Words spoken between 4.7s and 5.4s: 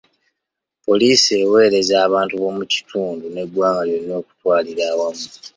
awamu.